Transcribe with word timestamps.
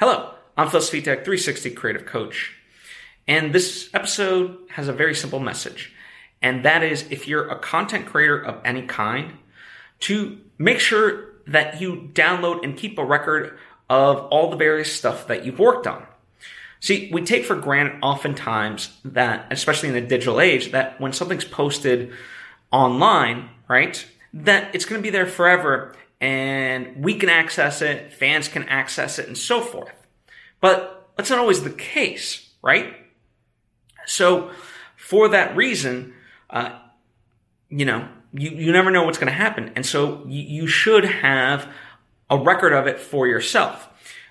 Hello, 0.00 0.32
I'm 0.56 0.70
Phil 0.70 0.80
Svitek, 0.80 1.26
360 1.26 1.72
Creative 1.72 2.06
Coach. 2.06 2.56
And 3.28 3.54
this 3.54 3.90
episode 3.92 4.56
has 4.70 4.88
a 4.88 4.94
very 4.94 5.14
simple 5.14 5.40
message. 5.40 5.92
And 6.40 6.64
that 6.64 6.82
is 6.82 7.04
if 7.10 7.28
you're 7.28 7.50
a 7.50 7.58
content 7.58 8.06
creator 8.06 8.38
of 8.38 8.62
any 8.64 8.80
kind, 8.86 9.34
to 9.98 10.38
make 10.56 10.80
sure 10.80 11.34
that 11.46 11.82
you 11.82 12.08
download 12.14 12.64
and 12.64 12.78
keep 12.78 12.96
a 12.96 13.04
record 13.04 13.58
of 13.90 14.20
all 14.30 14.48
the 14.48 14.56
various 14.56 14.90
stuff 14.90 15.26
that 15.26 15.44
you've 15.44 15.58
worked 15.58 15.86
on. 15.86 16.06
See, 16.80 17.10
we 17.12 17.20
take 17.20 17.44
for 17.44 17.56
granted 17.56 17.98
oftentimes 18.02 18.98
that, 19.04 19.48
especially 19.52 19.90
in 19.90 19.94
the 19.94 20.00
digital 20.00 20.40
age, 20.40 20.72
that 20.72 20.98
when 20.98 21.12
something's 21.12 21.44
posted 21.44 22.10
online, 22.72 23.50
right, 23.68 24.02
that 24.32 24.74
it's 24.74 24.84
going 24.84 25.00
to 25.00 25.02
be 25.02 25.10
there 25.10 25.26
forever 25.26 25.94
and 26.20 27.02
we 27.02 27.14
can 27.14 27.28
access 27.28 27.82
it, 27.82 28.12
fans 28.12 28.48
can 28.48 28.64
access 28.64 29.18
it, 29.18 29.26
and 29.26 29.38
so 29.38 29.62
forth. 29.62 29.94
But 30.60 31.10
that's 31.16 31.30
not 31.30 31.38
always 31.38 31.64
the 31.64 31.70
case, 31.70 32.50
right? 32.62 32.94
So, 34.06 34.50
for 34.96 35.28
that 35.28 35.56
reason, 35.56 36.14
uh, 36.50 36.78
you 37.70 37.86
know, 37.86 38.06
you, 38.32 38.50
you 38.50 38.72
never 38.72 38.90
know 38.90 39.04
what's 39.04 39.18
going 39.18 39.32
to 39.32 39.38
happen. 39.38 39.72
And 39.76 39.84
so 39.84 40.24
you, 40.26 40.42
you 40.42 40.66
should 40.66 41.04
have 41.04 41.72
a 42.28 42.38
record 42.38 42.72
of 42.72 42.86
it 42.86 43.00
for 43.00 43.26
yourself. 43.26 43.88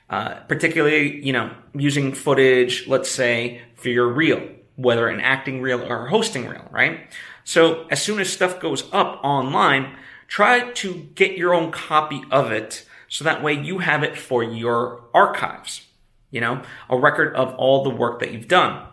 Uh, 0.09 0.39
particularly, 0.47 1.23
you 1.23 1.31
know, 1.31 1.53
using 1.75 2.13
footage, 2.13 2.87
let's 2.87 3.11
say, 3.11 3.61
for 3.75 3.89
your 3.89 4.07
reel, 4.07 4.41
whether 4.79 5.09
an 5.09 5.19
acting 5.19 5.61
reel 5.61 5.81
or 5.83 6.05
a 6.05 6.09
hosting 6.09 6.47
reel, 6.47 6.65
right? 6.71 7.11
So 7.43 7.85
as 7.91 8.01
soon 8.01 8.19
as 8.19 8.31
stuff 8.31 8.61
goes 8.61 8.83
up 8.93 9.19
online, 9.23 9.97
try 10.27 10.71
to 10.71 10.93
get 11.15 11.37
your 11.37 11.53
own 11.53 11.71
copy 11.71 12.23
of 12.31 12.51
it 12.51 12.85
so 13.09 13.25
that 13.25 13.43
way 13.43 13.53
you 13.53 13.79
have 13.79 14.03
it 14.03 14.17
for 14.17 14.41
your 14.41 15.03
archives, 15.13 15.85
you 16.31 16.39
know, 16.39 16.61
a 16.89 16.97
record 16.97 17.35
of 17.35 17.53
all 17.55 17.83
the 17.83 17.89
work 17.89 18.19
that 18.21 18.31
you've 18.31 18.47
done. 18.47 18.87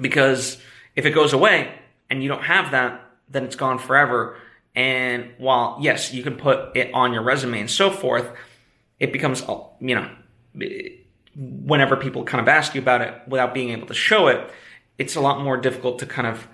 Because 0.00 0.58
if 0.96 1.06
it 1.06 1.10
goes 1.10 1.32
away 1.32 1.72
and 2.10 2.20
you 2.22 2.28
don't 2.28 2.42
have 2.42 2.72
that, 2.72 3.00
then 3.28 3.44
it's 3.44 3.56
gone 3.56 3.78
forever. 3.78 4.36
And 4.74 5.30
while, 5.38 5.78
yes, 5.80 6.12
you 6.12 6.24
can 6.24 6.34
put 6.34 6.76
it 6.76 6.92
on 6.92 7.12
your 7.12 7.22
resume 7.22 7.60
and 7.60 7.70
so 7.70 7.90
forth, 7.90 8.28
it 8.98 9.12
becomes, 9.12 9.40
you 9.80 9.94
know, 9.94 10.10
whenever 11.36 11.96
people 11.96 12.24
kind 12.24 12.40
of 12.40 12.48
ask 12.48 12.74
you 12.74 12.80
about 12.80 13.00
it 13.00 13.14
without 13.26 13.54
being 13.54 13.70
able 13.70 13.86
to 13.86 13.94
show 13.94 14.28
it, 14.28 14.50
it's 14.98 15.16
a 15.16 15.20
lot 15.20 15.42
more 15.42 15.56
difficult 15.56 15.98
to 15.98 16.06
kind 16.06 16.26
of 16.26 16.46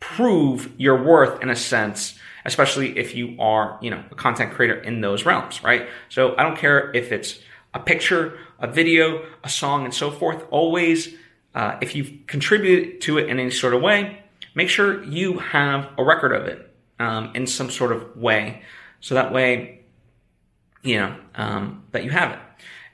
prove 0.00 0.72
your 0.78 1.02
worth 1.02 1.42
in 1.42 1.50
a 1.50 1.56
sense, 1.56 2.18
especially 2.44 2.98
if 2.98 3.14
you 3.14 3.36
are, 3.38 3.78
you 3.82 3.90
know, 3.90 4.02
a 4.10 4.14
content 4.14 4.52
creator 4.52 4.74
in 4.74 5.00
those 5.00 5.24
realms, 5.24 5.62
right? 5.62 5.88
So 6.08 6.36
I 6.36 6.42
don't 6.42 6.56
care 6.56 6.90
if 6.94 7.12
it's 7.12 7.38
a 7.74 7.80
picture, 7.80 8.38
a 8.58 8.66
video, 8.66 9.24
a 9.44 9.48
song, 9.48 9.84
and 9.84 9.94
so 9.94 10.10
forth. 10.10 10.44
Always, 10.50 11.14
uh, 11.54 11.76
if 11.80 11.94
you've 11.94 12.26
contributed 12.26 13.00
to 13.02 13.18
it 13.18 13.28
in 13.28 13.38
any 13.38 13.50
sort 13.50 13.74
of 13.74 13.82
way, 13.82 14.22
make 14.54 14.68
sure 14.68 15.02
you 15.04 15.38
have 15.38 15.88
a 15.98 16.04
record 16.04 16.32
of 16.32 16.46
it 16.46 16.74
um, 16.98 17.30
in 17.34 17.46
some 17.46 17.70
sort 17.70 17.92
of 17.92 18.16
way. 18.16 18.62
So 19.00 19.14
that 19.14 19.32
way, 19.32 19.80
you 20.82 20.96
know, 20.98 21.16
um, 21.34 21.84
that 21.92 22.04
you 22.04 22.10
have 22.10 22.32
it. 22.32 22.38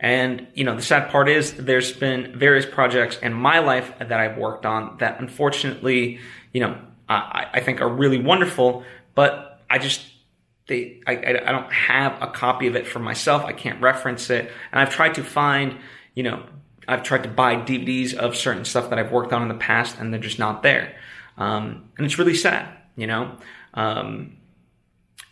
And, 0.01 0.47
you 0.55 0.65
know, 0.65 0.77
the 0.77 0.83
sad 0.83 1.11
part 1.11 1.29
is 1.29 1.55
there's 1.55 1.93
been 1.93 2.39
various 2.39 2.65
projects 2.65 3.19
in 3.19 3.33
my 3.33 3.59
life 3.59 3.93
that 3.99 4.13
I've 4.13 4.37
worked 4.37 4.65
on 4.65 4.97
that 4.99 5.21
unfortunately, 5.21 6.21
you 6.53 6.61
know, 6.61 6.79
I, 7.09 7.47
I 7.55 7.61
think 7.61 7.81
are 7.81 7.89
really 7.89 8.21
wonderful, 8.21 8.85
but 9.15 9.61
I 9.69 9.79
just, 9.79 10.07
they, 10.69 11.01
I, 11.07 11.13
I 11.17 11.53
don't 11.53 11.73
have 11.73 12.21
a 12.23 12.29
copy 12.29 12.69
of 12.69 12.77
it 12.77 12.87
for 12.87 13.01
myself. 13.01 13.45
I 13.45 13.53
can't 13.53 13.81
reference 13.83 14.31
it. 14.31 14.53
And 14.71 14.81
I've 14.81 14.91
tried 14.91 15.15
to 15.17 15.25
find, 15.25 15.79
you 16.15 16.23
know, 16.23 16.45
I've 16.87 17.03
tried 17.03 17.25
to 17.25 17.29
buy 17.29 17.57
DVDs 17.57 18.15
of 18.15 18.37
certain 18.37 18.65
stuff 18.65 18.91
that 18.91 18.99
I've 18.99 19.11
worked 19.11 19.33
on 19.33 19.43
in 19.43 19.49
the 19.49 19.55
past 19.55 19.99
and 19.99 20.13
they're 20.13 20.21
just 20.21 20.39
not 20.39 20.63
there. 20.63 20.95
Um, 21.37 21.91
and 21.97 22.07
it's 22.07 22.19
really 22.19 22.35
sad, 22.35 22.69
you 22.97 23.07
know. 23.07 23.37
Um, 23.75 24.37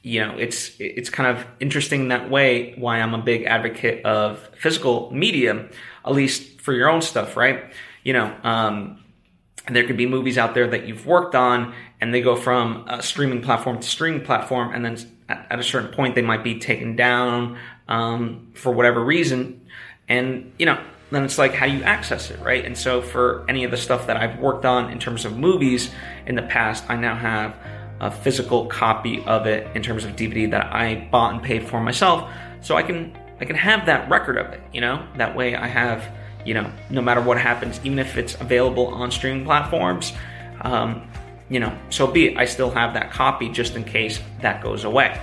you 0.06 0.20
know, 0.20 0.36
it's 0.38 0.70
it's 0.78 1.10
kind 1.10 1.36
of 1.36 1.44
interesting 1.58 2.08
that 2.08 2.30
way. 2.30 2.74
Why 2.78 3.00
I'm 3.00 3.12
a 3.12 3.18
big 3.18 3.42
advocate 3.42 4.04
of 4.04 4.38
physical 4.56 5.10
media, 5.12 5.68
at 6.04 6.12
least 6.12 6.60
for 6.60 6.72
your 6.72 6.88
own 6.88 7.02
stuff, 7.02 7.36
right? 7.36 7.72
You 8.04 8.12
know, 8.12 8.36
um, 8.44 9.02
there 9.68 9.84
could 9.84 9.96
be 9.96 10.06
movies 10.06 10.38
out 10.38 10.54
there 10.54 10.68
that 10.68 10.86
you've 10.86 11.06
worked 11.06 11.34
on, 11.34 11.74
and 12.00 12.14
they 12.14 12.20
go 12.20 12.36
from 12.36 12.86
a 12.88 13.02
streaming 13.02 13.42
platform 13.42 13.80
to 13.80 13.86
streaming 13.86 14.24
platform, 14.24 14.72
and 14.72 14.84
then 14.84 14.96
at, 15.28 15.46
at 15.50 15.58
a 15.58 15.64
certain 15.64 15.92
point 15.92 16.14
they 16.14 16.22
might 16.22 16.44
be 16.44 16.60
taken 16.60 16.94
down 16.94 17.58
um, 17.88 18.52
for 18.54 18.70
whatever 18.70 19.02
reason, 19.04 19.66
and 20.08 20.52
you 20.56 20.66
know, 20.66 20.80
then 21.10 21.24
it's 21.24 21.36
like 21.36 21.52
how 21.52 21.66
you 21.66 21.82
access 21.82 22.30
it, 22.30 22.38
right? 22.40 22.64
And 22.64 22.78
so 22.78 23.02
for 23.02 23.44
any 23.48 23.64
of 23.64 23.72
the 23.72 23.76
stuff 23.76 24.06
that 24.06 24.16
I've 24.16 24.38
worked 24.38 24.64
on 24.64 24.90
in 24.90 25.00
terms 25.00 25.24
of 25.24 25.36
movies 25.36 25.90
in 26.26 26.36
the 26.36 26.42
past, 26.42 26.84
I 26.88 26.94
now 26.94 27.16
have 27.16 27.56
a 28.00 28.10
physical 28.10 28.66
copy 28.66 29.22
of 29.24 29.46
it 29.46 29.68
in 29.74 29.82
terms 29.82 30.04
of 30.04 30.16
DVD 30.16 30.50
that 30.50 30.72
I 30.74 31.08
bought 31.10 31.34
and 31.34 31.42
paid 31.42 31.66
for 31.66 31.80
myself, 31.80 32.30
so 32.60 32.76
I 32.76 32.82
can 32.82 33.16
I 33.40 33.44
can 33.44 33.56
have 33.56 33.86
that 33.86 34.08
record 34.08 34.38
of 34.38 34.46
it, 34.52 34.60
you 34.72 34.80
know? 34.80 35.06
That 35.16 35.36
way 35.36 35.54
I 35.54 35.66
have, 35.66 36.04
you 36.44 36.54
know, 36.54 36.70
no 36.88 37.02
matter 37.02 37.20
what 37.20 37.38
happens, 37.38 37.80
even 37.84 37.98
if 37.98 38.16
it's 38.16 38.34
available 38.40 38.86
on 38.86 39.10
streaming 39.10 39.44
platforms, 39.44 40.14
um, 40.62 41.06
you 41.50 41.60
know, 41.60 41.76
so 41.90 42.06
be 42.06 42.28
it. 42.28 42.38
I 42.38 42.46
still 42.46 42.70
have 42.70 42.94
that 42.94 43.10
copy 43.10 43.50
just 43.50 43.76
in 43.76 43.84
case 43.84 44.20
that 44.40 44.62
goes 44.62 44.84
away. 44.84 45.20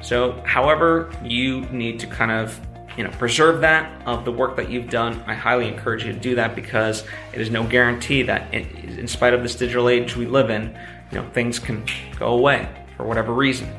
So, 0.00 0.40
however, 0.44 1.12
you 1.24 1.62
need 1.66 1.98
to 2.00 2.06
kind 2.06 2.30
of 2.30 2.58
you 2.96 3.02
know, 3.02 3.10
preserve 3.10 3.60
that 3.62 4.06
of 4.06 4.24
the 4.24 4.30
work 4.30 4.56
that 4.56 4.70
you've 4.70 4.88
done. 4.88 5.20
I 5.26 5.34
highly 5.34 5.66
encourage 5.66 6.04
you 6.04 6.12
to 6.12 6.18
do 6.18 6.36
that 6.36 6.54
because 6.54 7.04
it 7.32 7.40
is 7.40 7.50
no 7.50 7.64
guarantee 7.66 8.22
that, 8.22 8.54
in 8.54 9.08
spite 9.08 9.34
of 9.34 9.42
this 9.42 9.56
digital 9.56 9.88
age 9.88 10.16
we 10.16 10.26
live 10.26 10.50
in, 10.50 10.78
you 11.14 11.22
know, 11.22 11.28
things 11.30 11.58
can 11.58 11.84
go 12.18 12.34
away 12.34 12.68
for 12.96 13.06
whatever 13.06 13.32
reason. 13.32 13.72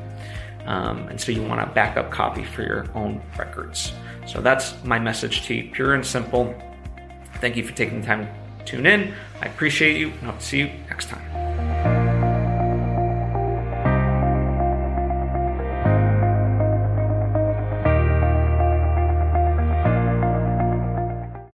Um, 0.64 1.06
and 1.08 1.20
so 1.20 1.30
you 1.30 1.42
want 1.42 1.60
a 1.60 1.72
backup 1.72 2.10
copy 2.10 2.42
for 2.42 2.62
your 2.62 2.86
own 2.94 3.22
records. 3.38 3.92
So 4.26 4.40
that's 4.40 4.82
my 4.84 4.98
message 4.98 5.46
to 5.46 5.54
you, 5.54 5.70
pure 5.70 5.94
and 5.94 6.04
simple. 6.04 6.54
Thank 7.40 7.56
you 7.56 7.64
for 7.64 7.72
taking 7.72 8.00
the 8.00 8.06
time 8.06 8.26
to 8.58 8.64
tune 8.64 8.86
in. 8.86 9.14
I 9.40 9.46
appreciate 9.46 9.98
you 9.98 10.08
and 10.08 10.22
hope 10.22 10.38
to 10.40 10.44
see 10.44 10.58
you 10.58 10.66
next 10.88 11.08
time. 11.08 11.45